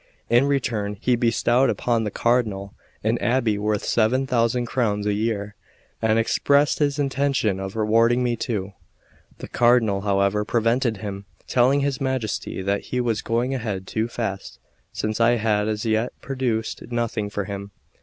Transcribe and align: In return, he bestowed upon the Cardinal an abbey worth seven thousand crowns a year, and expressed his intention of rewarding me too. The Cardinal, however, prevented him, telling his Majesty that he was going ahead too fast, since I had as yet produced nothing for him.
In 0.31 0.45
return, 0.45 0.97
he 0.99 1.15
bestowed 1.15 1.69
upon 1.69 2.05
the 2.05 2.09
Cardinal 2.09 2.73
an 3.03 3.19
abbey 3.19 3.59
worth 3.59 3.83
seven 3.85 4.25
thousand 4.25 4.65
crowns 4.65 5.05
a 5.05 5.13
year, 5.13 5.53
and 6.01 6.17
expressed 6.17 6.79
his 6.79 6.97
intention 6.97 7.59
of 7.59 7.75
rewarding 7.75 8.23
me 8.23 8.35
too. 8.35 8.71
The 9.37 9.47
Cardinal, 9.47 10.01
however, 10.01 10.43
prevented 10.43 10.97
him, 10.97 11.25
telling 11.47 11.81
his 11.81 12.01
Majesty 12.01 12.63
that 12.63 12.85
he 12.85 12.99
was 12.99 13.21
going 13.21 13.53
ahead 13.53 13.85
too 13.85 14.07
fast, 14.07 14.57
since 14.91 15.21
I 15.21 15.35
had 15.35 15.67
as 15.67 15.85
yet 15.85 16.13
produced 16.19 16.81
nothing 16.89 17.29
for 17.29 17.43
him. 17.45 17.69